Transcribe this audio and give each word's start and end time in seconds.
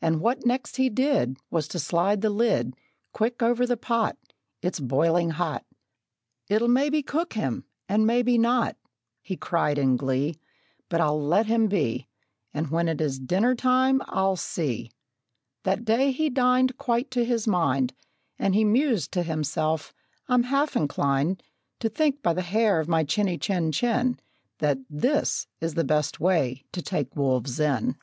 And 0.00 0.20
what 0.20 0.46
next 0.46 0.76
he 0.76 0.88
did 0.88 1.38
Was 1.50 1.66
to 1.68 1.80
slide 1.80 2.20
the 2.20 2.30
lid 2.30 2.74
Quick 3.12 3.42
over 3.42 3.66
the 3.66 3.76
pot; 3.76 4.16
"It's 4.62 4.78
boiling 4.78 5.30
hot 5.30 5.64
It'll 6.48 6.68
maybe 6.68 7.02
cook 7.02 7.32
him, 7.32 7.64
and 7.88 8.06
maybe 8.06 8.38
not," 8.38 8.76
He 9.22 9.36
cried 9.36 9.76
in 9.76 9.96
glee, 9.96 10.36
"But 10.88 11.00
I'll 11.00 11.20
let 11.20 11.46
him 11.46 11.66
be, 11.66 12.06
And 12.54 12.68
when 12.70 12.88
it 12.88 13.00
is 13.00 13.18
dinner 13.18 13.56
time 13.56 14.00
I'll 14.06 14.36
see!" 14.36 14.92
That 15.64 15.84
day 15.84 16.12
he 16.12 16.30
dined 16.30 16.78
quite 16.78 17.10
to 17.10 17.24
his 17.24 17.48
mind; 17.48 17.92
And 18.38 18.54
he 18.54 18.64
mused 18.64 19.10
to 19.14 19.24
himself, 19.24 19.92
"I'm 20.28 20.44
half 20.44 20.76
inclined 20.76 21.42
To 21.80 21.88
think, 21.88 22.22
by 22.22 22.34
the 22.34 22.42
hair 22.42 22.78
of 22.78 22.86
my 22.86 23.02
chinny, 23.02 23.36
chin, 23.36 23.72
chin, 23.72 24.20
That 24.60 24.78
this 24.88 25.48
is 25.60 25.74
the 25.74 25.82
best 25.84 26.20
way 26.20 26.64
to 26.70 26.80
take 26.82 27.16
wolves 27.16 27.58
in!" 27.58 27.96